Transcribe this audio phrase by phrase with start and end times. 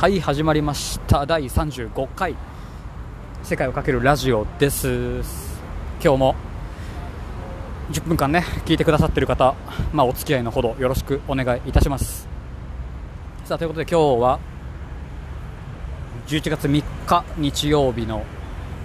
[0.00, 1.26] はい始まりました。
[1.26, 2.34] 第35回。
[3.42, 4.88] 世界をかけるラジオです。
[6.02, 6.34] 今日も
[7.92, 9.54] 10分間ね聞いてくださってる方、
[9.92, 12.26] まあ、お付き合いのほどよろしくお願いいたします。
[13.44, 14.40] さあということで今日は
[16.28, 18.24] 11月3日日曜日の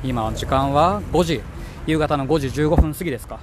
[0.04, 1.42] 今時間は5時。
[1.88, 3.40] 夕方の5時15分過ぎですか。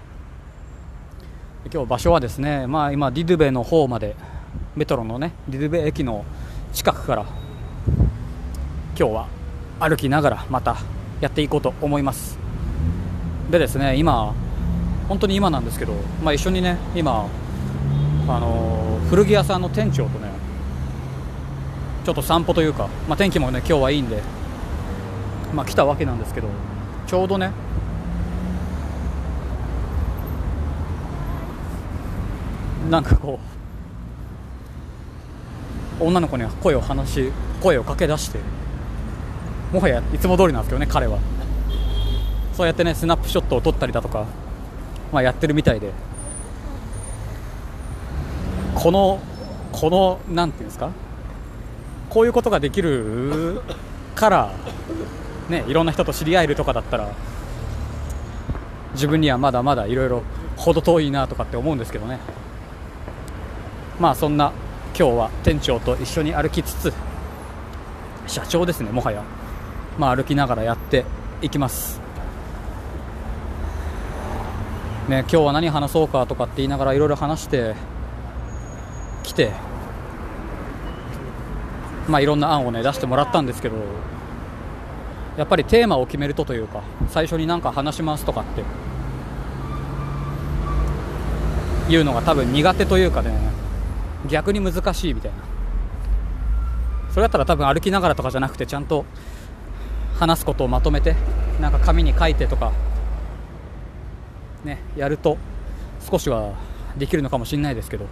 [1.73, 4.15] 今日場所はですね、まあ、今ディドゥベの方まで
[4.77, 6.27] メトロのねディドゥベ駅の
[6.75, 7.25] 近くから
[8.99, 9.29] 今日は
[9.81, 10.77] 歩きながらまた
[11.21, 12.39] やっていこうと思います。
[13.51, 14.35] でですね今
[15.09, 17.27] 本当に今なんですけど、まあ、一緒にね今
[18.29, 20.31] あの古着屋さんの店長とね
[22.05, 24.23] ちょっと散歩というか、まあ、天気もね今日はいいんで、
[25.55, 26.49] まあ、来たわけなんですけど
[27.07, 27.53] ちょうどね
[32.91, 33.39] なんかこ
[36.01, 38.39] う女の子に声を話し声をかけ出して
[39.73, 41.19] もはやいつも通りなんですけどね彼は。
[42.53, 44.27] そうやってねスナップショットを撮ったりだとか、
[45.11, 45.91] まあ、やってるみたいで。
[48.75, 49.21] この
[49.71, 50.91] このなんていうんですか？
[52.11, 53.63] こういうことができる
[54.15, 54.51] から
[55.49, 57.11] ねいろんな人と知り合えるとかだったら
[58.93, 60.23] 自分にはまだまだいろいろ
[60.57, 62.19] 程遠いなとかって思うんですけどね。
[64.01, 64.53] まあそんな
[64.99, 66.93] 今日は店長と一緒に歩きつつ
[68.27, 69.23] 社長ですねもはや。
[69.99, 71.05] まあ、歩きながらやって
[71.43, 72.01] いきます。
[75.09, 77.75] ね今日は何話そうかとかって言いながらいろいろ話して
[79.25, 79.51] きて
[82.09, 83.77] まあいろんな案をね出してもらったんですけど
[85.37, 88.45] やっぱりテーマを決めるとというか最初に何か話しますとかっ
[91.89, 93.33] ていうのが多分苦手というかね
[94.29, 95.39] 逆に難しいみたいな。
[97.11, 99.05] それだったら多分歩きながらとかじゃなくてちゃんと
[100.19, 101.17] 話すことをまとめて
[101.61, 102.73] なんか紙に書いてとか
[104.65, 105.39] ねやると
[106.11, 106.55] 少しは
[106.97, 108.07] できるのかもしれないですけど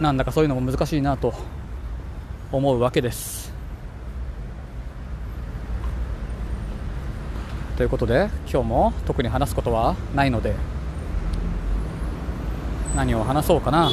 [0.00, 1.34] なんだかそういうのも難しいなと
[2.52, 3.52] 思うわけです。
[7.76, 10.54] ということで今日も特に話すことはないので
[12.94, 13.90] 何を話そうかな。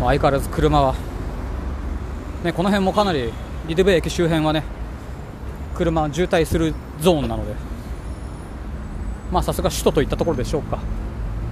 [0.00, 0.94] 相変わらず車は
[2.44, 3.32] ね、この辺もかなり
[3.66, 4.62] リドベ駅周辺はね
[5.74, 7.54] 車渋滞するゾーンなので。
[9.32, 10.78] まあさすが首都といったところでしょうか。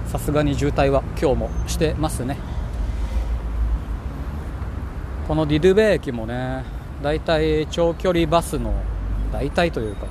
[0.07, 2.37] さすがに渋滞は今日もしてますね。
[5.27, 6.63] このディドゥベ駅もね
[7.01, 8.73] 大体長距離バスの
[9.31, 10.05] 大体というか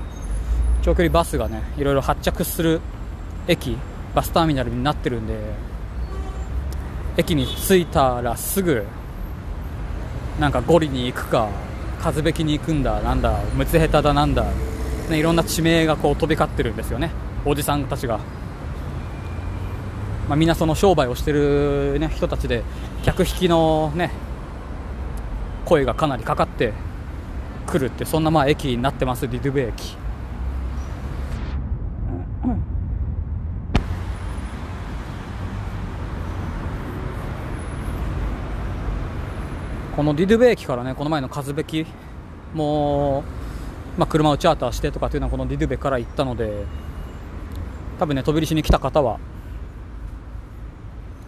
[0.82, 2.80] 長距離バスがねいろいろ発着する
[3.46, 3.76] 駅
[4.14, 5.38] バスターミナルになってるんで
[7.16, 8.84] 駅に着いたらすぐ
[10.42, 11.48] なんかゴリに行くか
[12.00, 14.44] 数べきに行くんだなんだむつ下手だなんだ、
[15.08, 17.12] ね、いろんな地名がこう飛び交ってるんですよね。
[17.44, 18.18] おじさんたちが、
[20.28, 22.64] まあ、みんなその商売をしてる、ね、人たちで
[23.04, 24.10] 客引きのね
[25.64, 26.72] 声がかなりかかって
[27.68, 30.01] くるってそんなまあ駅になってますリドゥベ駅。
[39.96, 41.86] このディドゥベ駅からねこの前の和べき
[42.54, 43.24] も
[43.96, 46.64] まあ、車をチャーターしてとかっていうのはこのディドゥベから行ったので
[47.98, 49.18] 多分ね飛び石に来た方は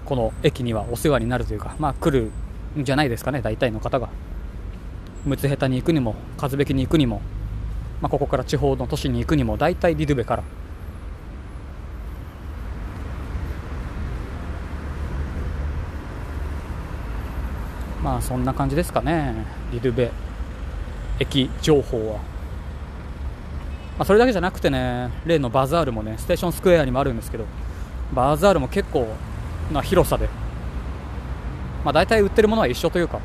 [0.07, 2.31] この駅にはお世話になるというかまあ来る
[2.79, 4.09] んじゃないですかね大体の方が。
[5.25, 7.23] むつ下手に行くにも和べきに行くにも、
[8.03, 10.43] まあ、ここから地方の都市に行くにも大体ディドゥベから
[18.05, 19.35] まあそんな感じですかね。
[19.73, 20.13] リルベ。
[21.19, 22.23] 駅情報は、ま
[24.01, 27.45] あ、それだけじゃなくてね例のバザールもねステーションスクエアにもあるんですけど
[28.13, 29.07] バザールも結構
[29.73, 30.29] な広さで、
[31.85, 33.21] まあ、大体売ってるものは一緒というか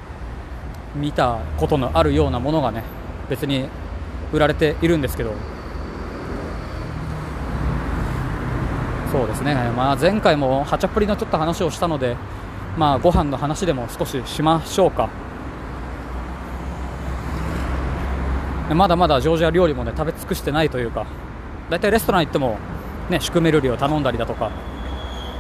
[0.96, 2.84] 見たことのあるようなものがね
[3.30, 3.68] 別に
[4.32, 5.34] 売られているんですけど。
[9.12, 12.16] そうですね、まあ、前回もハチャプリのちょっと話をしたので
[12.80, 15.10] まあ、ご飯の話でも少ししましょうか。
[18.74, 21.06] まだまだジョージア料理もね食べ尽くしてないというか。
[21.70, 22.58] 大体レストラン行っても、
[23.10, 24.50] ね、シュクメルリを頼んだりだとか。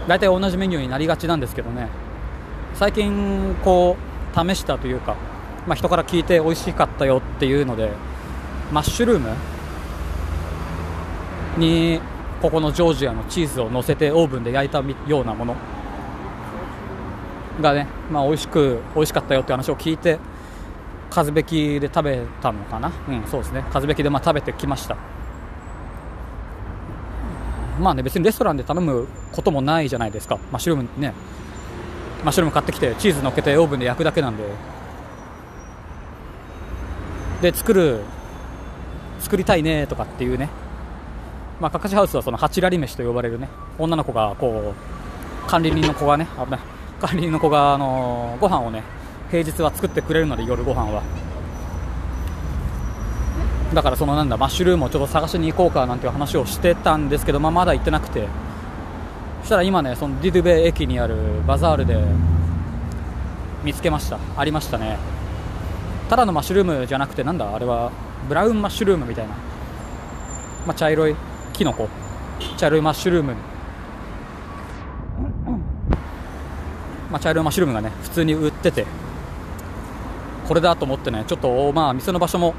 [0.06, 1.88] 大体同じメニューになりがちなんですけどね。
[2.74, 3.96] 最近こ
[4.36, 5.16] う試したというか、
[5.66, 7.92] まあ、人から聞いて美味しかったよっていうので
[8.74, 9.30] マッシュルーム
[11.58, 12.02] に
[12.42, 15.56] ここのジョージアのチーズを乗せてオーブンで焼いたようなもの。
[17.62, 20.20] がね、まあ、美味しく美味しかったよって話を聞いて
[21.16, 22.92] 和べきで食べたのかな？
[23.08, 23.24] うん。
[23.28, 23.64] そうですね。
[23.74, 24.96] 和べきでまあ食べてきました。
[27.80, 30.38] まあね別にレストランで頼むこともないじゃないですか。
[30.52, 31.14] マッシュルームね。
[32.24, 34.44] マッシュルーム買ってきてチーズ乗っけてオーブンで焼くだけなんで。
[37.42, 38.02] で作る
[39.20, 40.50] 作りたいねとかっていうね。
[41.62, 43.50] まあ、かかしハウスはそのハチラリ飯と呼ばれるね。
[43.78, 46.60] 女の子がこう管理人の子がね危ない
[47.00, 48.84] 管理の子があのご飯をね
[49.32, 51.02] 平日は作ってくれるので夜ご飯は。
[53.74, 58.28] だからそのなんだマッシュルームをちょっと探しに行こうかなんていう話をしてたんですけど、まあ、まだ行ってなくて。
[59.42, 61.16] そしたら今ねそのディドゥベ駅にある
[61.48, 61.98] バザールで
[63.64, 64.20] 見つけました。
[64.36, 64.98] ありましたね。
[66.10, 67.92] ただのマッシュルームじゃなくてなんだあれは
[68.28, 69.36] ブラウンマッシュルームみたいな、
[70.66, 71.16] まあ、茶色い
[71.54, 71.88] キノコ。
[72.58, 73.34] 茶色いマッシュルーム。
[77.12, 78.86] まあ、茶色いマッシュルームがね普通に売ってて
[80.48, 82.56] これだと思ってねちょっとまあ店の場所も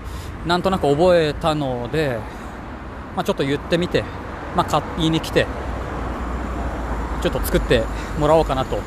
[0.47, 2.19] なんとなく覚えたので、
[3.17, 4.05] まあ、ちょっと言ってみて、
[4.57, 5.47] まあ、買いに来て
[7.23, 7.83] ちょっと作って
[8.19, 8.79] もらおうかなと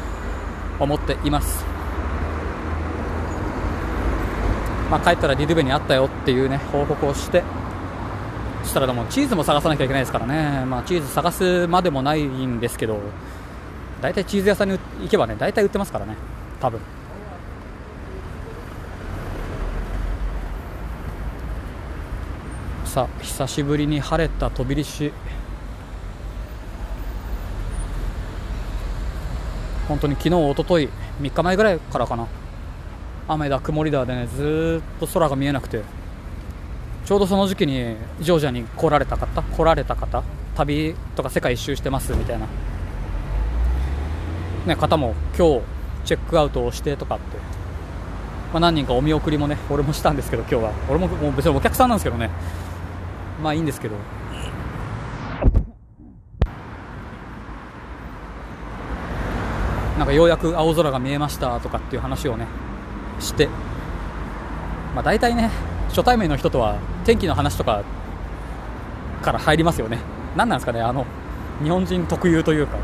[0.80, 1.64] 思っています、
[4.90, 7.44] まあ、帰ったらディドゥベにあったよっていうね報告をして
[8.64, 13.00] そしたらでもチーズも探さなきゃいけないですからね、まあ、チーズ探すまでもないんですけど
[14.04, 16.18] 大体チーズ屋さんに行けばね大体売ってますからね。
[16.60, 16.82] 多分。
[22.84, 25.14] さあ久しぶりに晴れた飛び石
[29.88, 30.90] 本当に昨日一昨日
[31.22, 32.28] 3日前ぐらいからかな。
[33.30, 35.82] 雨だ曇りだでねずっと空が見えなくて。
[37.06, 40.24] ちょうどその時期にジョージアに来られた方来られた方
[40.56, 42.48] 旅とか世界一周してますみたいな、
[44.66, 45.62] ね、方も今日
[46.06, 47.38] チェックアウトをしてとかって、
[48.54, 50.72] まあ、何人かお見送りもね俺もしたんですけど今日は。
[50.90, 52.30] 俺ももう別にお客さんなんですけどね。
[53.42, 53.96] まあいいんですけど。
[59.98, 62.48] なんかようやく青空が見えましたとかっていう話をね
[63.20, 63.50] して。
[64.96, 65.50] まあ大体ね
[65.90, 67.84] 初対面の人とは天気の話とか
[69.22, 70.00] から入りますよね。
[70.38, 71.06] 何なんですかねあの
[71.62, 72.78] 日本人特有というか、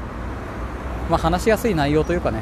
[1.10, 2.42] まあ、話しやすい内容というかね。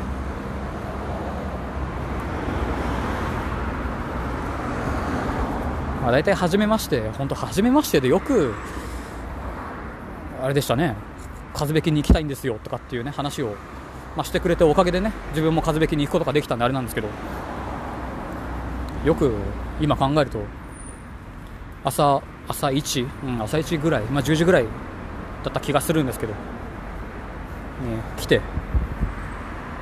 [6.02, 8.54] まあ、大体初めまして本当初めましてでよく
[10.42, 10.96] あれでしたね。
[11.54, 13.56] 風べきに行きたいんですよとかっていうね話を、
[14.16, 17.08] まあ、してくれておかげでね自分も風べきに行くことができたんであれなんですけど。
[19.06, 19.32] よく
[19.80, 20.40] 今考えると
[21.84, 24.66] 朝朝1、うん、朝1ぐらい、まあ、10時ぐらい
[25.44, 26.34] だった気がするんですけど、
[28.18, 28.42] 来て。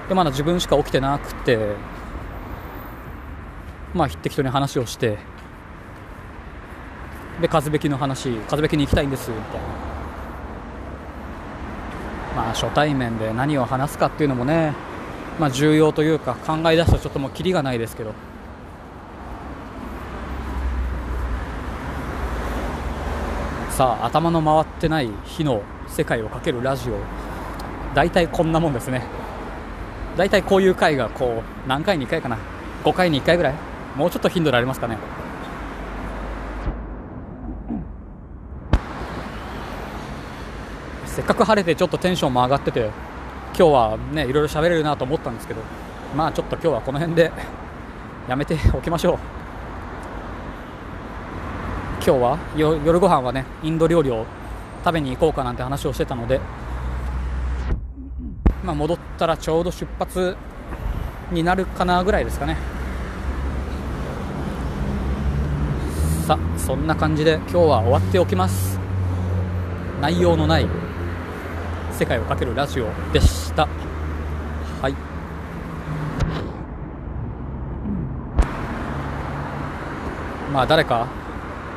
[0.09, 1.75] でまだ自分しか起きてなくて。
[3.93, 5.17] まあ適当に話をして。
[7.41, 9.61] で風べきの話風べきに行きたいんですみたいな。
[12.35, 14.73] まあ初対面で何を話すかっていうのもね
[15.39, 18.13] まあ重要というか考え出すとちょっともうキリがないですけど。
[23.69, 27.34] さあ頭の回ってない日の世界をかけるラジオ。
[27.95, 29.01] 大体こんなもんですね。
[30.17, 32.37] 大体こういう回がこう何回に1回かな。
[32.83, 33.53] 5回に1回ぐらい。
[33.95, 34.97] もうちょっと頻度でありますかね。
[41.05, 42.89] せっかく晴れてちょっとテンションも上がってて
[43.57, 45.61] 今日はねいろいろ喋れるなと思ったんですけど
[46.13, 47.31] まあちょっと今日はこの辺で
[48.27, 49.17] やめておきましょう。
[52.05, 54.25] 今日は夜ご飯はねインド料理を
[54.83, 56.41] 食べに行こうかなんて話をしてたので、
[58.65, 60.35] まあ、戻ったらちょうど出発
[61.31, 62.57] になるかなぐらいですかね。
[66.25, 68.79] さあそんな感じで今日は終わっておきます。
[70.01, 70.67] 内容のない
[71.91, 73.67] 世界をかけるラジオでした。
[74.81, 74.95] はい。
[80.51, 81.07] まあ誰か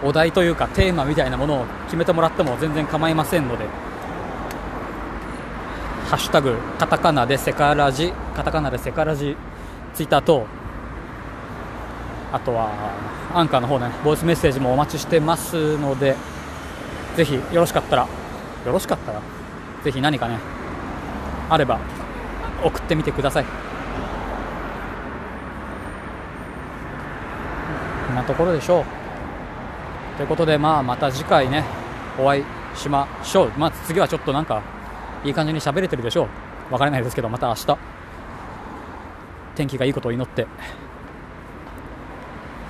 [0.03, 3.67] お題というかテーマみたいなものを決めてもらっても全然構いませんので
[6.09, 9.37] 「ハッシュタグカタカナでセカラジ」カタカナでセカラジ
[9.95, 10.47] ツイッターと
[12.33, 12.71] あとは
[13.35, 16.17] アンカーの方ねボイスメッセージもお待ちしてますので
[17.17, 18.09] ぜひよろしかったらよ
[18.73, 19.21] ろしかったら
[19.85, 20.39] ぜひ何かね
[21.51, 21.79] あれば
[22.65, 23.45] 送ってみてください
[28.07, 28.99] こんなところでしょう
[30.19, 31.63] ということで、まあ、また次回ね、
[32.19, 33.53] お会いしましょう。
[33.57, 34.63] まあ、次はちょっとなんか、
[35.25, 36.29] いい感じに喋れてるでしょ
[36.71, 36.73] う。
[36.73, 37.99] わからないですけど、また明日。
[39.59, 40.47] 天気がいいことを祈って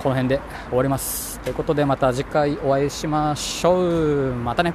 [0.02, 4.72] この辺で終わりますということでまた次回お会いしましょうまたね